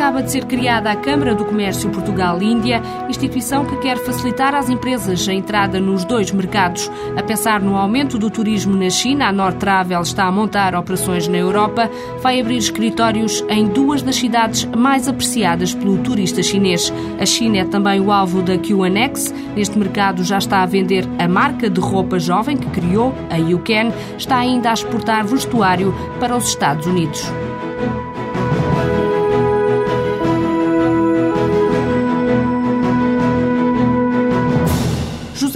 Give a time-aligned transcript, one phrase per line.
[0.00, 5.28] acaba de ser criada a Câmara do Comércio Portugal-Índia, instituição que quer facilitar às empresas
[5.28, 6.90] a entrada nos dois mercados.
[7.18, 11.28] A pensar no aumento do turismo na China, a Nord Travel está a montar operações
[11.28, 11.90] na Europa,
[12.22, 16.90] vai abrir escritórios em duas das cidades mais apreciadas pelo turista chinês.
[17.20, 19.34] A China é também o alvo da QNX.
[19.54, 23.92] Neste mercado já está a vender a marca de roupa jovem que criou, a YouCan,
[24.16, 27.30] está ainda a exportar vestuário para os Estados Unidos.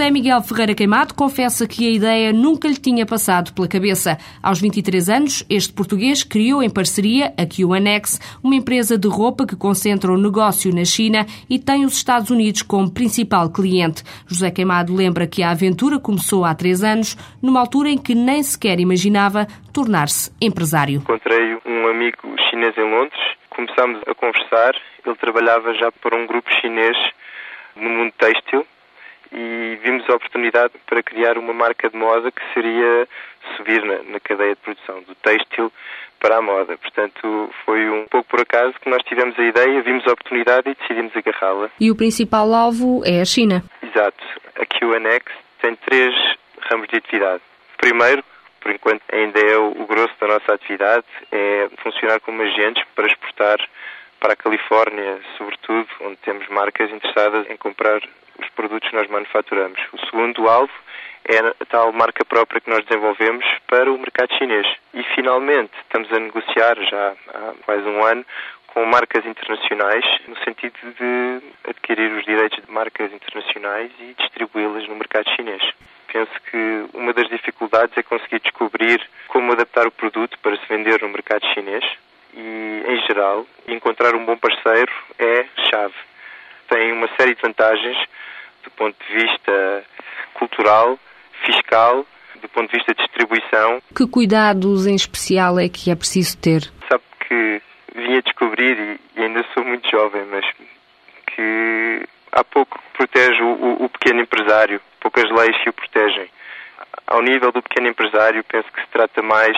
[0.04, 4.18] José Miguel Ferreira Queimado confessa que a ideia nunca lhe tinha passado pela cabeça.
[4.42, 9.56] Aos 23 anos, este português criou em parceria a QAnex, uma empresa de roupa que
[9.56, 14.02] concentra o negócio na China e tem os Estados Unidos como principal cliente.
[14.26, 18.42] José Queimado lembra que a aventura começou há três anos, numa altura em que nem
[18.42, 20.96] sequer imaginava tornar-se empresário.
[20.96, 22.18] Encontrei um amigo
[22.50, 24.74] chinês em Londres, começámos a conversar.
[25.06, 26.94] Ele trabalhava já para um grupo chinês
[27.74, 28.66] no mundo têxtil
[29.34, 33.08] e vimos a oportunidade para criar uma marca de moda que seria
[33.56, 35.72] subir na, na cadeia de produção, do têxtil
[36.20, 36.78] para a moda.
[36.78, 40.74] Portanto, foi um pouco por acaso que nós tivemos a ideia, vimos a oportunidade e
[40.74, 41.70] decidimos agarrá-la.
[41.78, 43.62] E o principal alvo é a China.
[43.82, 44.24] Exato.
[44.56, 46.14] A QNX tem três
[46.70, 47.42] ramos de atividade.
[47.76, 48.24] Primeiro,
[48.60, 53.58] por enquanto ainda é o grosso da nossa atividade, é funcionar como agentes para exportar
[54.18, 58.00] para a Califórnia, sobretudo, onde temos marcas interessadas em comprar
[58.38, 59.80] os produtos que nós manufaturamos.
[59.92, 60.72] O segundo alvo
[61.26, 64.66] é a tal marca própria que nós desenvolvemos para o mercado chinês.
[64.92, 68.24] E finalmente estamos a negociar já há mais um ano
[68.66, 74.96] com marcas internacionais no sentido de adquirir os direitos de marcas internacionais e distribuí-las no
[74.96, 75.62] mercado chinês.
[76.12, 81.00] Penso que uma das dificuldades é conseguir descobrir como adaptar o produto para se vender
[81.02, 81.84] no mercado chinês
[82.36, 85.94] e, em geral, encontrar um bom parceiro é chave.
[86.68, 87.96] Tem uma série de vantagens
[88.64, 89.84] do ponto de vista
[90.34, 90.98] cultural,
[91.44, 92.06] fiscal,
[92.40, 93.82] do ponto de vista de distribuição.
[93.94, 96.62] Que cuidados em especial é que é preciso ter?
[96.88, 97.62] Sabe que
[97.94, 100.44] vim a descobrir, e ainda sou muito jovem, mas
[101.34, 106.28] que há pouco protege o, o pequeno empresário, poucas leis que o protegem.
[107.06, 109.56] Ao nível do pequeno empresário, penso que se trata mais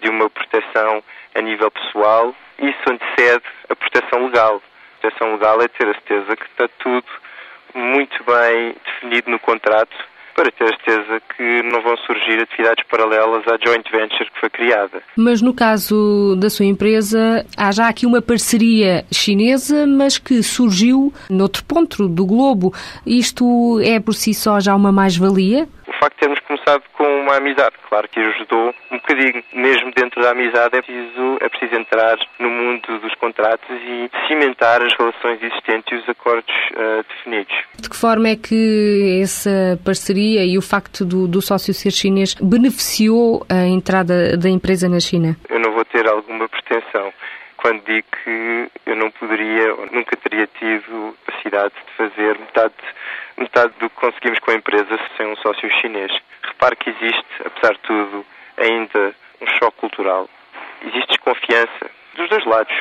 [0.00, 1.02] de uma proteção
[1.34, 2.34] a nível pessoal.
[2.58, 4.56] Isso antecede a proteção legal.
[4.56, 7.06] A proteção legal é ter a certeza que está tudo
[7.74, 9.96] muito bem definido no contrato
[10.36, 15.02] para ter certeza que não vão surgir atividades paralelas à joint venture que foi criada.
[15.16, 21.12] Mas no caso da sua empresa, há já aqui uma parceria chinesa, mas que surgiu
[21.30, 22.74] noutro ponto do globo.
[23.06, 25.66] Isto é por si só já uma mais-valia?
[25.88, 29.42] O facto de termos começado com uma amizade, claro que ajudou um bocadinho.
[29.52, 34.82] Mesmo dentro da amizade é preciso, é preciso entrar no mundo dos contratos e cimentar
[34.82, 37.54] as relações existentes e os acordos uh, definidos.
[37.78, 42.34] De que forma é que essa parceria e o facto do, do sócio ser chinês
[42.34, 45.36] beneficiou a entrada da empresa na China?
[45.48, 47.12] Eu não vou ter alguma pretensão
[47.56, 51.16] quando digo que eu não poderia, nunca teria tido
[51.46, 52.74] capacidade de fazer metade,
[53.36, 56.12] metade do que conseguimos com a empresa sem um sócio chinês.
[56.46, 58.26] Repare que existe, apesar de tudo,
[58.56, 60.28] ainda um choque cultural.
[60.82, 62.74] Existe desconfiança dos dois lados.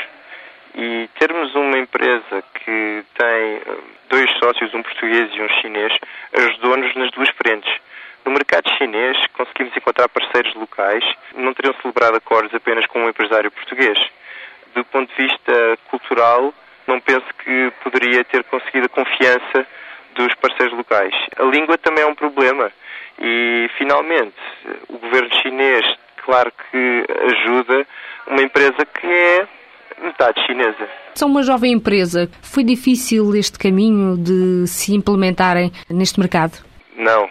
[0.78, 3.78] E termos uma empresa que tem eh,
[4.10, 5.94] dois sócios, um português e um chinês,
[6.34, 7.72] ajudou-nos nas duas frentes.
[8.26, 11.06] No mercado chinês, conseguimos encontrar parceiros locais,
[11.36, 13.98] não teriam celebrado acordos apenas com um empresário português.
[14.74, 16.54] Do ponto de vista cultural,
[16.88, 19.66] não penso que poderia ter conseguido a confiança
[20.16, 21.14] dos parceiros locais.
[21.38, 22.72] A língua também é um problema.
[23.20, 24.36] E, finalmente,
[24.90, 25.86] o governo chinês,
[26.24, 27.88] claro que ajuda
[28.28, 29.48] uma empresa que é
[30.02, 30.90] metade chinesa.
[31.14, 32.30] São uma jovem empresa.
[32.42, 36.54] Foi difícil este caminho de se implementarem neste mercado?
[36.96, 37.30] Não.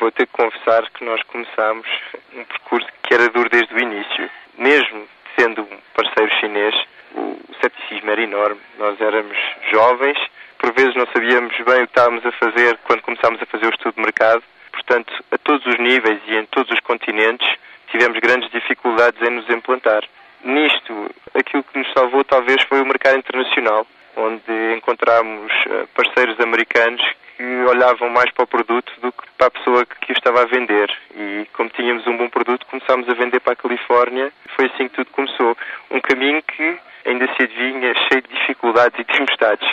[0.00, 1.86] Vou ter que confessar que nós começámos
[2.34, 4.30] um percurso que era duro desde o início.
[4.56, 5.06] Mesmo
[5.38, 6.74] sendo um parceiro chinês,
[7.14, 8.60] o cepticismo era enorme.
[8.78, 9.36] Nós éramos
[9.70, 10.18] jovens,
[10.58, 13.70] por vezes não sabíamos bem o que estávamos a fazer quando começámos a fazer o
[13.70, 14.42] estudo de mercado.
[14.88, 17.46] Portanto, a todos os níveis e em todos os continentes,
[17.90, 20.02] tivemos grandes dificuldades em nos implantar.
[20.42, 23.86] Nisto, aquilo que nos salvou talvez foi o mercado internacional,
[24.16, 27.02] onde encontramos eh, parceiros americanos
[27.36, 30.46] que olhavam mais para o produto do que para a pessoa que o estava a
[30.46, 30.90] vender.
[31.14, 34.32] E como tínhamos um bom produto, começámos a vender para a Califórnia.
[34.56, 35.54] Foi assim que tudo começou.
[35.90, 39.68] Um caminho que ainda se adivinha cheio de dificuldades e tempestades.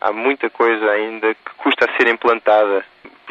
[0.00, 2.82] Há muita coisa ainda que custa a ser implantada.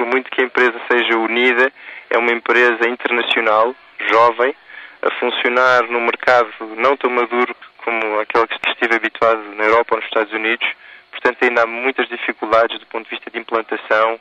[0.03, 1.71] Por muito que a empresa seja unida,
[2.09, 3.73] é uma empresa internacional,
[4.11, 4.53] jovem,
[5.01, 10.01] a funcionar num mercado não tão maduro como aquela que estive habituado na Europa ou
[10.01, 10.67] nos Estados Unidos.
[11.09, 14.19] Portanto, ainda há muitas dificuldades do ponto de vista de implantação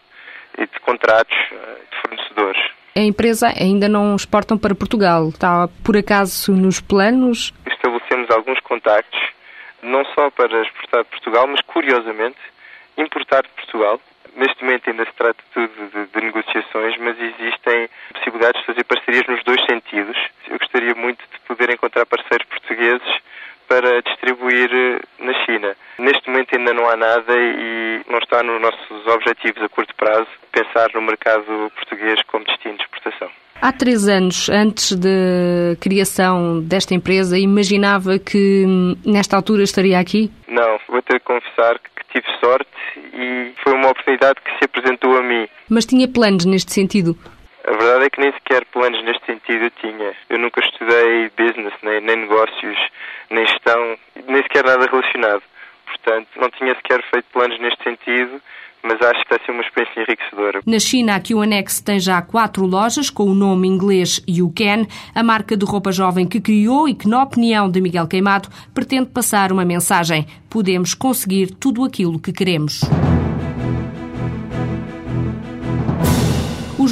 [0.57, 2.63] e de contratos eh, de fornecedores.
[2.95, 5.31] A empresa ainda não exportam para Portugal.
[5.31, 7.53] Está por acaso nos planos?
[7.67, 9.21] Estabelecemos alguns contactos,
[9.83, 12.39] não só para exportar de Portugal, mas curiosamente
[12.97, 14.01] importar de Portugal.
[14.37, 19.27] Neste momento ainda se trata tudo de, de, negociações, mas existem possibilidades de fazer parcerias
[19.27, 20.17] nos dois sentidos.
[20.49, 23.23] Eu gostaria muito de poder encontrar parceiros portugueses
[23.69, 25.77] para distribuir eh, na China.
[25.99, 30.29] Neste momento ainda não há nada e não está nos nossos objetivos a curto prazo
[30.51, 33.31] pensar no mercado português como destino de exportação.
[33.63, 40.33] Há três anos, antes da criação desta empresa, imaginava que hum, nesta altura estaria aqui?
[40.49, 45.17] Não, vou ter que confessar que tive sorte e foi uma oportunidade que se apresentou
[45.17, 45.49] a mim.
[45.69, 47.17] Mas tinha planos neste sentido?
[47.65, 50.13] A verdade é que nem sequer planos neste sentido eu tinha.
[50.29, 52.79] Eu nunca estudei business, nem, nem negócios,
[53.31, 55.43] nem gestão, nem sequer nada relacionado.
[55.87, 58.41] Portanto, não tinha sequer feito planos neste sentido
[58.83, 60.61] mas acho que vai ser uma experiência enriquecedora.
[60.67, 65.57] Na China, a QNX tem já quatro lojas com o nome inglês YouCan, a marca
[65.57, 69.65] de roupa jovem que criou e que, na opinião de Miguel Queimado, pretende passar uma
[69.65, 70.27] mensagem.
[70.51, 72.81] Podemos conseguir tudo aquilo que queremos.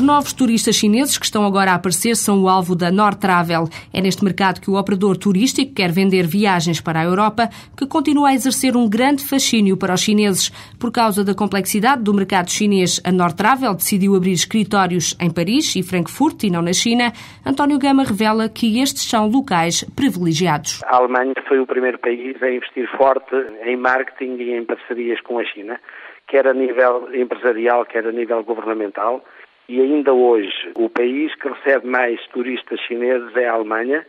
[0.00, 3.64] Os novos turistas chineses que estão agora a aparecer são o alvo da Travel.
[3.92, 8.30] É neste mercado que o operador turístico quer vender viagens para a Europa, que continua
[8.30, 10.48] a exercer um grande fascínio para os chineses.
[10.80, 15.82] Por causa da complexidade do mercado chinês, a Travel decidiu abrir escritórios em Paris e
[15.82, 17.12] Frankfurt e não na China.
[17.44, 20.80] António Gama revela que estes são locais privilegiados.
[20.86, 23.36] A Alemanha foi o primeiro país a investir forte
[23.66, 25.78] em marketing e em parcerias com a China,
[26.26, 29.22] quer a nível empresarial, quer a nível governamental
[29.70, 34.04] e ainda hoje o país que recebe mais turistas chineses é a Alemanha,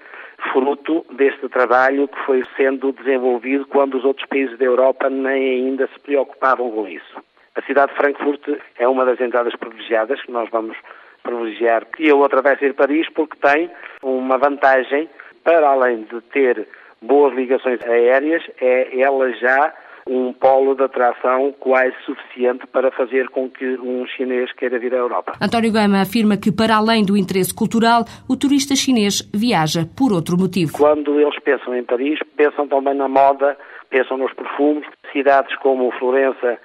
[0.51, 5.87] fruto deste trabalho que foi sendo desenvolvido quando os outros países da Europa nem ainda
[5.93, 7.21] se preocupavam com isso.
[7.53, 8.41] A cidade de Frankfurt
[8.79, 10.75] é uma das entradas privilegiadas que nós vamos
[11.21, 13.69] privilegiar e a outra vai ser Paris porque tem
[14.01, 15.07] uma vantagem
[15.43, 16.67] para além de ter
[16.99, 19.71] boas ligações aéreas, é ela já
[20.07, 24.97] um polo de atração quase suficiente para fazer com que um chinês queira vir à
[24.97, 25.33] Europa.
[25.41, 30.37] António Gama afirma que, para além do interesse cultural, o turista chinês viaja por outro
[30.37, 30.73] motivo.
[30.73, 33.57] Quando eles pensam em Paris, pensam também na moda,
[33.89, 34.85] pensam nos perfumes.
[35.11, 36.57] Cidades como Florença,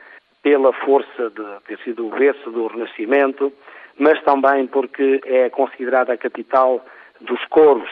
[0.43, 3.53] pela força de ter sido o berço do Renascimento,
[3.99, 6.85] mas também porque é considerada a capital
[7.21, 7.91] dos couros.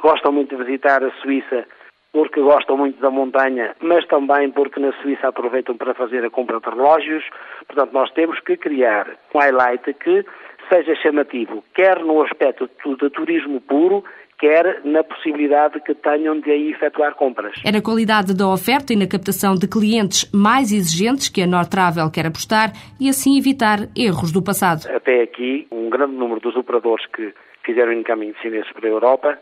[0.00, 1.66] Gostam muito de visitar a Suíça
[2.12, 6.60] porque gostam muito da montanha, mas também porque na Suíça aproveitam para fazer a compra
[6.60, 7.24] de relógios.
[7.66, 10.24] Portanto, nós temos que criar um highlight que
[10.68, 14.04] seja chamativo, quer no aspecto de turismo puro,
[14.38, 17.54] quer na possibilidade que tenham de aí efetuar compras.
[17.64, 22.10] É na qualidade da oferta e na captação de clientes mais exigentes que a Nortravel
[22.10, 22.70] quer apostar
[23.00, 24.88] e assim evitar erros do passado.
[24.94, 27.34] Até aqui, um grande número dos operadores que
[27.64, 29.38] fizeram encaminho de chineses para a Europa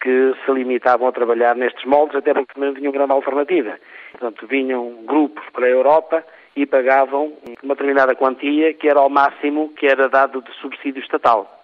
[0.00, 3.78] que se limitavam a trabalhar nestes moldes, até porque não tinham grande alternativa.
[4.12, 6.24] Portanto, vinham grupos para a Europa
[6.56, 11.54] e pagavam uma determinada quantia que era ao máximo que era dado de subsídio estatal.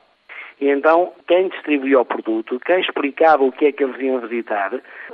[0.61, 4.71] E então, quem distribuía o produto, quem explicava o que é que eles iam visitar,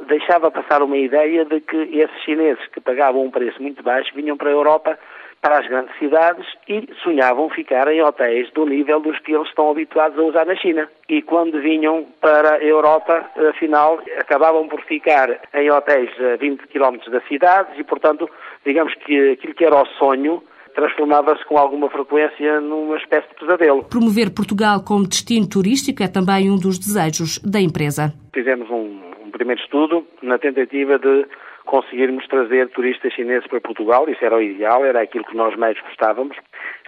[0.06, 4.36] deixava passar uma ideia de que esses chineses que pagavam um preço muito baixo vinham
[4.36, 4.98] para a Europa
[5.40, 9.70] para as grandes cidades e sonhavam ficar em hotéis do nível dos que eles estão
[9.70, 10.88] habituados a usar na China.
[11.08, 16.98] E quando vinham para a Europa, afinal, acabavam por ficar em hotéis a 20 km
[17.10, 18.28] das cidades e, portanto,
[18.64, 20.42] digamos que aquilo que era o sonho
[20.74, 23.84] transformava-se com alguma frequência numa espécie de pesadelo.
[23.84, 28.12] Promover Portugal como destino turístico é também um dos desejos da empresa.
[28.32, 31.26] Fizemos um, um primeiro estudo na tentativa de
[31.70, 35.80] conseguirmos trazer turistas chineses para Portugal, isso era o ideal, era aquilo que nós mais
[35.80, 36.36] gostávamos.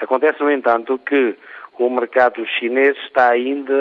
[0.01, 1.37] Acontece, no entanto, que
[1.79, 3.73] o mercado chinês está ainda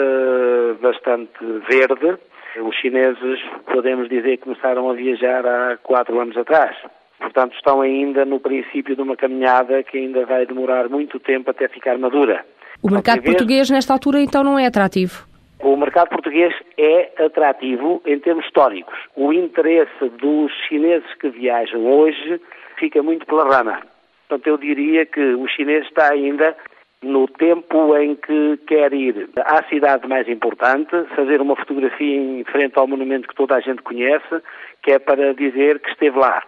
[0.80, 2.16] bastante verde.
[2.56, 3.40] Os chineses,
[3.72, 6.76] podemos dizer, começaram a viajar há quatro anos atrás.
[7.18, 11.66] Portanto, estão ainda no princípio de uma caminhada que ainda vai demorar muito tempo até
[11.66, 12.44] ficar madura.
[12.80, 15.31] O mercado português, nesta altura, então, não é atrativo?
[15.62, 18.98] O mercado português é atrativo em termos históricos.
[19.14, 22.40] O interesse dos chineses que viajam hoje
[22.76, 23.80] fica muito pela rama.
[24.28, 26.56] Portanto, eu diria que o chinês está ainda
[27.00, 32.76] no tempo em que quer ir à cidade mais importante, fazer uma fotografia em frente
[32.76, 34.42] ao monumento que toda a gente conhece,
[34.82, 36.42] que é para dizer que esteve lá.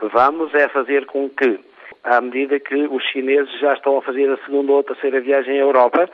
[0.00, 1.58] Vamos é fazer com que,
[2.04, 5.62] à medida que os chineses já estão a fazer a segunda ou terceira viagem à
[5.62, 6.08] Europa,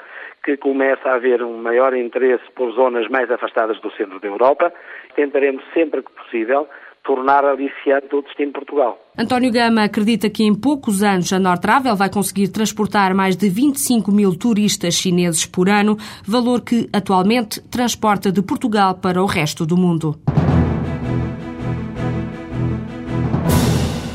[0.45, 4.73] que começa a haver um maior interesse por zonas mais afastadas do centro da Europa.
[5.15, 6.69] Tentaremos sempre que possível
[7.03, 8.99] tornar aliciante o destino Portugal.
[9.19, 14.13] António Gama acredita que em poucos anos a Nortravel vai conseguir transportar mais de 25
[14.13, 19.77] mil turistas chineses por ano, valor que atualmente transporta de Portugal para o resto do
[19.77, 20.15] mundo.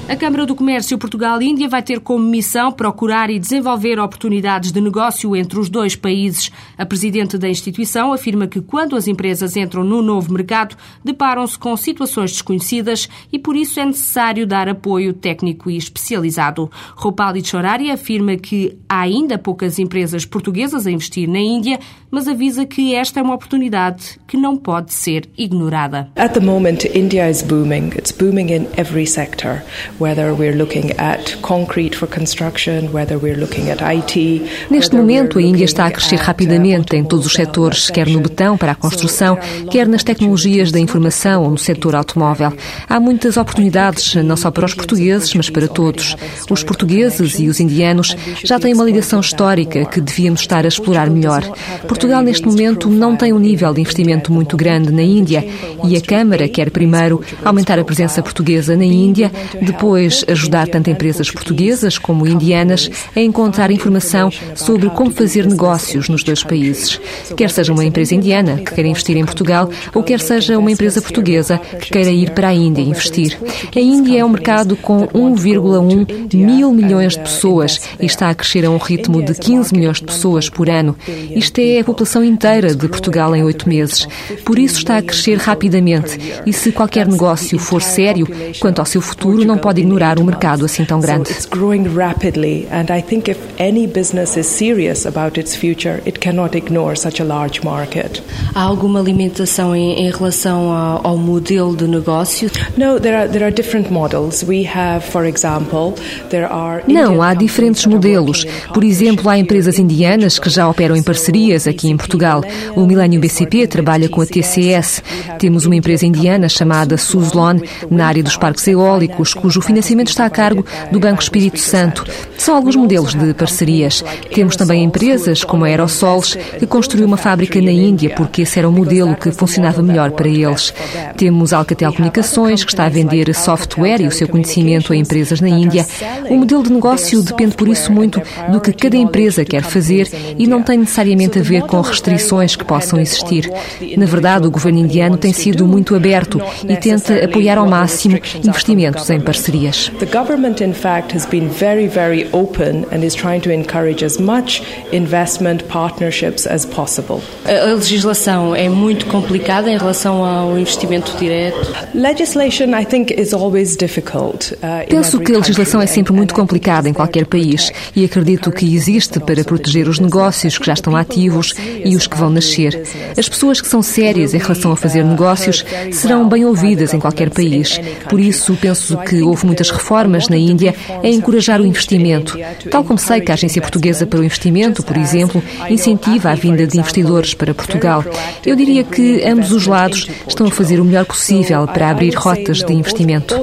[0.07, 5.35] A Câmara do Comércio Portugal-Índia vai ter como missão procurar e desenvolver oportunidades de negócio
[5.35, 6.51] entre os dois países.
[6.77, 11.75] A presidente da instituição afirma que quando as empresas entram no novo mercado, deparam-se com
[11.75, 16.69] situações desconhecidas e por isso é necessário dar apoio técnico e especializado.
[16.95, 21.79] Rupali Chorari afirma que há ainda poucas empresas portuguesas a investir na Índia,
[22.11, 26.11] mas avisa que esta é uma oportunidade que não pode ser ignorada.
[26.15, 27.87] At the moment, India is booming.
[27.97, 29.63] It's booming in every sector
[29.99, 34.67] whether we're looking at concrete for construction, whether we're looking at IT.
[34.69, 38.19] Neste momento, a Índia está a crescer uh, rapidamente em todos os setores, quer no
[38.19, 39.37] betão para a construção,
[39.71, 42.53] quer nas tecnologias da informação ou no setor automóvel.
[42.89, 46.15] Há muitas oportunidades, não só para os portugueses, mas para todos.
[46.49, 51.09] Os portugueses e os indianos já têm uma ligação histórica que devíamos estar a explorar
[51.09, 51.43] melhor.
[51.87, 55.45] Portugal, neste momento, não tem um nível de investimento muito grande na Índia
[55.85, 60.89] e a Câmara quer primeiro aumentar a presença portuguesa na Índia, depois depois ajudar tanto
[60.89, 66.99] empresas portuguesas como indianas a encontrar informação sobre como fazer negócios nos dois países.
[67.37, 71.03] Quer seja uma empresa indiana que queira investir em Portugal ou quer seja uma empresa
[71.03, 73.37] portuguesa que queira ir para a Índia investir.
[73.75, 78.65] A Índia é um mercado com 1,1 mil milhões de pessoas e está a crescer
[78.65, 80.95] a um ritmo de 15 milhões de pessoas por ano.
[81.29, 84.07] Isto é a população inteira de Portugal em oito meses.
[84.43, 88.27] Por isso está a crescer rapidamente e se qualquer negócio for sério
[88.59, 91.31] quanto ao seu futuro, não pode pode ignorar um mercado assim tão grande.
[91.31, 96.19] It's growing rapidly and I think if any business is serious about its future, it
[96.19, 98.23] cannot ignore such a large market.
[98.53, 102.49] Há alguma limitação em, em relação ao, ao, modelo de negócio?
[102.77, 104.43] No, there are there are different models.
[104.43, 105.93] We have, for example,
[106.29, 108.45] there are Não, há diferentes modelos.
[108.73, 112.43] Por exemplo, há empresas indianas que já operam em parcerias aqui em Portugal.
[112.75, 115.03] O Millennium BCP trabalha com a TCS.
[115.37, 120.29] Temos uma empresa indiana chamada Suzlon na área dos parques eólicos, cujo financiamento está a
[120.29, 122.05] cargo do Banco Espírito Santo.
[122.37, 124.03] São alguns modelos de parcerias.
[124.33, 128.69] Temos também empresas como a Aerosols, que construiu uma fábrica na Índia porque esse era
[128.69, 130.73] o modelo que funcionava melhor para eles.
[131.17, 135.49] Temos Alcatel Comunicações, que está a vender software e o seu conhecimento a empresas na
[135.49, 135.85] Índia.
[136.29, 140.07] O modelo de negócio depende, por isso, muito do que cada empresa quer fazer
[140.37, 143.51] e não tem necessariamente a ver com restrições que possam existir.
[143.97, 149.09] Na verdade, o governo indiano tem sido muito aberto e tenta apoiar ao máximo investimentos
[149.09, 149.91] em parceria parcerias.
[149.99, 154.19] The government, in fact, has been very, very open and is trying to encourage as
[154.19, 157.21] much investment partnerships as possible.
[157.45, 161.73] A legislação é muito complicada em relação ao investimento direto.
[161.93, 164.53] Legislation, I think, is always difficult.
[164.55, 168.75] Uh, Penso que a legislação é sempre muito complicada em qualquer país e acredito que
[168.75, 172.83] existe para proteger os negócios que já estão ativos e os que vão nascer.
[173.17, 177.29] As pessoas que são sérias em relação a fazer negócios serão bem ouvidas em qualquer
[177.29, 177.79] país.
[178.09, 182.37] Por isso, penso que houve muitas reformas na Índia a encorajar o investimento,
[182.69, 186.65] tal como sei que a Agência Portuguesa para o Investimento, por exemplo, incentiva a vinda
[186.65, 188.03] de investidores para Portugal.
[188.45, 192.63] Eu diria que ambos os lados estão a fazer o melhor possível para abrir rotas
[192.63, 193.35] de investimento.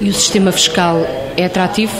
[0.00, 1.92] E o sistema fiscal é atrativo?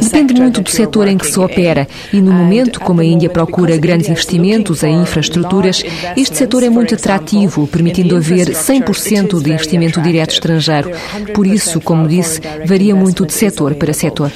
[0.00, 3.76] Depende muito do setor em que se opera e no momento como a Índia procura
[3.76, 5.82] grandes investimentos em infraestruturas,
[6.16, 7.29] este setor é muito atrativo
[7.66, 10.90] permitindo haver 100% de investimento direto estrangeiro.
[11.34, 14.32] Por isso, como disse, varia muito de setor para setor.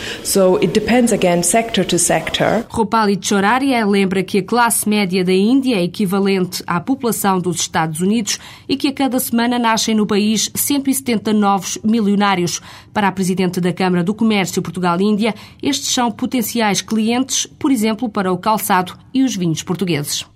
[2.69, 8.01] Rupali Choraria lembra que a classe média da Índia é equivalente à população dos Estados
[8.01, 12.61] Unidos e que a cada semana nascem no país 170 novos milionários.
[12.93, 18.33] Para a Presidente da Câmara do Comércio Portugal-Índia, estes são potenciais clientes, por exemplo, para
[18.33, 20.34] o calçado e os vinhos portugueses.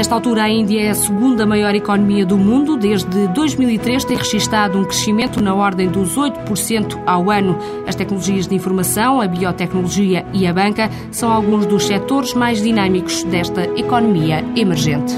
[0.00, 2.74] Nesta altura, a Índia é a segunda maior economia do mundo.
[2.74, 7.58] Desde 2003 tem registado um crescimento na ordem dos 8% ao ano.
[7.86, 13.24] As tecnologias de informação, a biotecnologia e a banca são alguns dos setores mais dinâmicos
[13.24, 15.12] desta economia emergente.